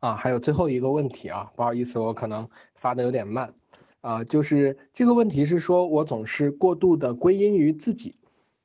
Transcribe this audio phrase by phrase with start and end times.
[0.00, 3.54] 啊，还有最后一个问题啊，不好意思，我可能发的有点慢，
[4.02, 8.14] 啊，就是这个问题是说我总是过度的归因于自己，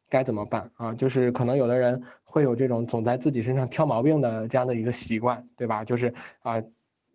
[0.09, 0.93] 该怎么办啊？
[0.93, 5.85] 就是可能有的人会有这种总在自己身上挑毛病的这样的一个习惯，对吧？
[5.85, 6.61] 就是啊，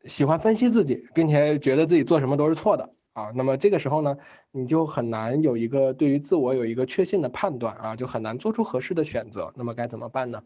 [0.06, 3.32] 喜欢分析自己，并且觉得自己做什么都是错的啊。
[3.34, 4.16] 那么这个时候呢，
[4.50, 9.52] 你就很难有一个对于自我有一个确信的判断啊，就很难做出合适的选择。
[9.56, 10.42] 那么该怎么办呢？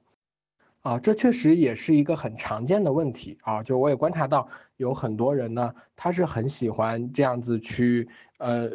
[0.82, 3.62] 啊，这确实也是一个很常见的问题啊！
[3.62, 4.48] 就我也观察到，
[4.78, 8.70] 有很多人呢，他是很喜欢这样子去，呃，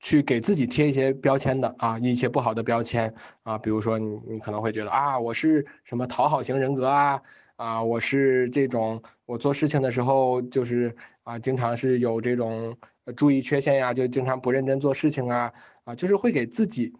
[0.00, 3.14] 去给自己贴一些标签的啊，一些不好的标签
[3.44, 7.22] 啊，比如说你你可能会觉得啊，我是什么讨好型人格啊，
[7.54, 12.76] 啊，我是这种我做事情的时候就是啊，经常是有这种
[13.14, 15.52] 注意缺陷呀，就经常不认真做事情啊，
[15.84, 16.92] 啊，就是会给自己。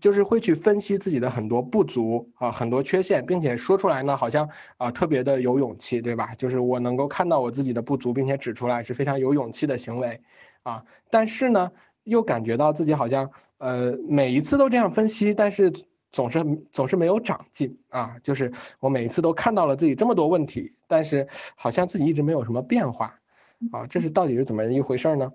[0.00, 6.34] 就是会去分析自己的很多不足啊，很多缺陷，并且说出来呢，好像啊特别的有勇气，对吧？
[6.34, 10.20] 就是我能够看到我自己的不足，并且指出来是非常有勇气的行为
[10.62, 10.84] 啊。
[11.10, 11.72] 但是呢，
[12.04, 15.72] 又感觉到自己好像呃每一次都这样分析，但是
[16.12, 18.16] 总是总是没有长进啊。
[18.22, 23.18] 就是我每一次都看到了自己这么多问题，但是好像自己一直没有什么变化
[23.72, 23.86] 啊。
[23.86, 25.32] 这是到底是怎么一回事呢？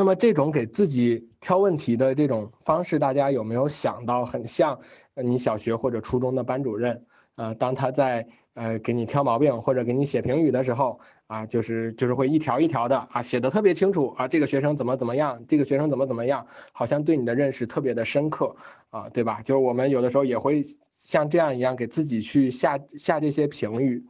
[0.00, 4.80] 那么这种给自己挑问题的这种方式，大家有没有想到很像
[5.14, 7.04] 你小学或者初中的班主任？
[7.34, 18.56] 呃，当他在呃给你挑毛病或者给你写评语的时候，啊，就是就是会一条一条的啊写的特别清楚啊，这个学生怎么怎么样，这个学生怎么怎么样，好像对你的认识特别的深刻
[18.88, 19.42] 啊，对吧？
[19.42, 24.02] 就是我们有的时候也会像这样一样给自己去下下这些评语。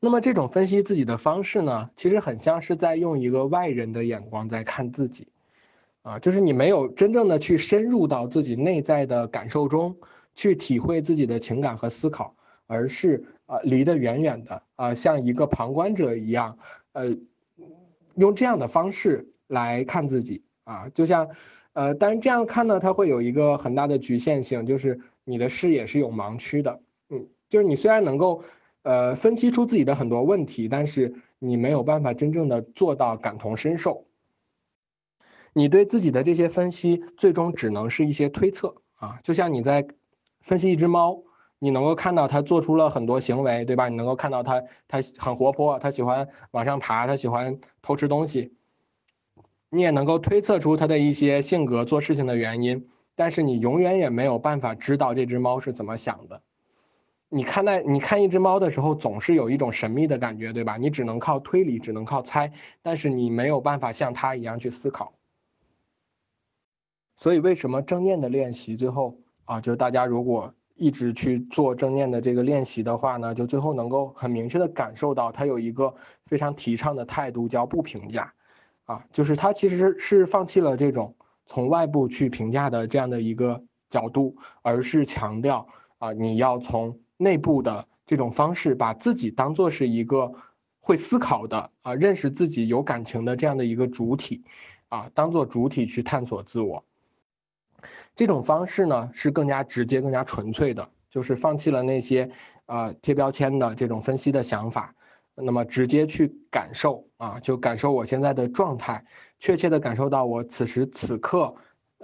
[0.00, 5.28] 那么这种分析自己的方式呢，其实很像是在用一个外人的眼光在看自己，
[6.02, 9.96] 啊，就是你没有真正的去深入到自己内在的感受中
[10.34, 12.34] 去体会自己的情感和思考，
[12.66, 16.58] 而是啊离得远远的啊，像一个旁观者一样，
[16.92, 17.16] 呃，
[18.16, 20.42] 用这样的方式来看自己。
[20.64, 21.28] 啊，就像，
[21.72, 28.44] 呃，但是这样看呢，它会有一个很大的局限性，就是你的视野是有盲区的，嗯，就是你虽然能够。
[28.82, 34.06] 呃，分析出自己的很多问题，但是你没有办法真正的做到感同身受。
[35.52, 39.20] 你对自己的这些分析，最终只能是一些推测啊。
[39.22, 39.86] 就像你在
[40.40, 41.22] 分析一只猫，
[41.58, 43.88] 你能够看到它做出了很多行为，对吧？
[43.88, 48.56] 你能够看到它，它很活泼，它喜欢往上爬，它喜欢偷吃东西。
[49.68, 56.42] 你也能够推测出它的一些性格、做事情的原因，但是你永远也没有办法知道这只猫是怎么想的。
[57.34, 60.76] 你看待你看一只猫的时候，总是有一种神秘的感觉，对吧？
[60.76, 65.14] 你只能靠推理，只能靠猜，但是你没有办法像它一样去思考。
[67.16, 69.16] 所以，为什么正念的练习最后
[69.46, 75.94] 啊，就是大家如果一直去做正念的这个练习的话呢，就最后能够很明确的感受到，它有一个
[76.26, 78.34] 非常提倡的态度，叫不评价，
[78.84, 81.16] 啊，就是它其实是放弃了这种
[81.46, 85.66] 从外部去评价的这样的一个角度，而是强调
[85.96, 86.98] 啊，你要从。
[87.16, 90.32] 内部的这种方式，把自己当做是一个
[90.80, 94.44] 会思考的啊，认识自己有感情的这样的一个主体，
[94.88, 96.84] 啊，当做主体去探索自我。
[98.14, 102.30] 这种方式呢，是更加直接、更加纯粹的，就是放弃了那些
[102.66, 104.94] 呃贴标签的这种分析的想法，
[105.34, 109.04] 那么直接去感受啊，就感受我现在的状态，
[109.38, 111.54] 确切的感受到我此时此刻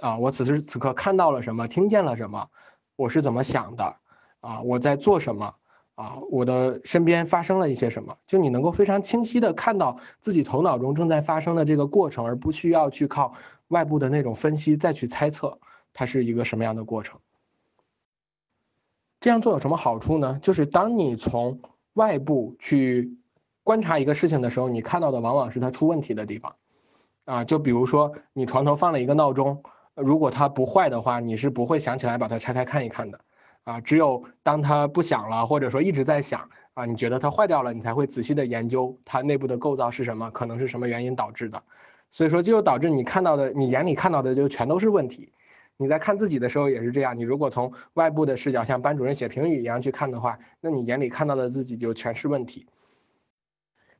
[0.01, 2.49] 啊，我此时此刻看到了什么，听见了什么，
[2.95, 3.97] 我是怎么想的。
[4.41, 5.55] 啊，我在做什么？
[5.95, 8.17] 啊，我的身边发生了一些什么？
[8.25, 13.33] 就你能够非常清晰的看到自己头脑中正在发生的这个过程，而不需要去靠
[13.67, 15.59] 外部的那种分析再去猜测
[15.93, 17.19] 它是一个什么样的过程。
[19.19, 20.39] 这样做有什么好处呢？
[20.41, 21.59] 就是当你从
[21.95, 23.17] 外部去
[23.63, 26.55] 观察一个事情的时候，你看到的往往是它出问题的地方。
[27.25, 29.61] 啊，就比如说你床头放了一个闹钟，
[29.95, 33.19] 如果它不坏的话，你是不会想起来把它拆开看一看的。
[33.63, 41.63] 啊，只有当它不响了，或者说一直在响啊，你觉得它坏掉了，你才会仔细的研究它内部的构造是什么，可能是什么原因导致的。
[42.09, 45.31] 所以说，就导致你看到的，你眼里看到的就全都是问题。
[45.77, 52.65] 你在看自己的时候也是这样，你如果从外部的视角，像班主任写评语一样去看的话，那你眼里看到的自己就全是问题。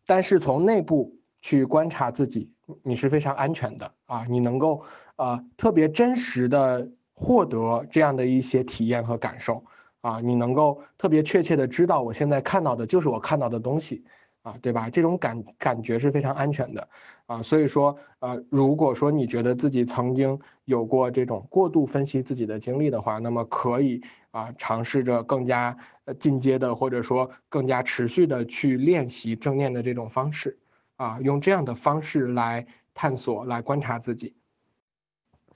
[0.07, 2.51] 但是从内部去观察自己，
[2.81, 4.83] 你是非常安全的啊，你能够
[5.15, 6.89] 啊特别真实的。
[7.21, 9.61] 获得这样的一些体验和感受
[9.99, 14.05] 啊，你能够特别确切的知道我现在看到的就是我看到的东西
[14.41, 14.89] 啊，对吧？
[14.89, 16.87] 这种感感觉是非常安全的
[17.25, 24.01] 啊，所以说呃，如果说你觉得自己曾经有过这种过度分析自己的经历的话，那么可以
[24.31, 25.75] 啊尝试着更加
[26.19, 30.57] 进阶的或者说更加持续的去练习正念的这种方式
[30.95, 34.38] 啊，用这样的方式来探索来观察自己。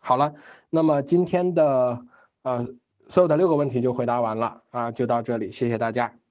[0.05, 0.33] 好了，
[0.69, 2.05] 那么今天的
[2.41, 2.67] 呃
[3.07, 6.22] 所有的六个问题就回答完了啊，就到这里，谢谢大家。